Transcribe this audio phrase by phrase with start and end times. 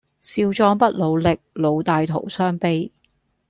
[0.19, 2.91] 少壯不努力，老大徒傷悲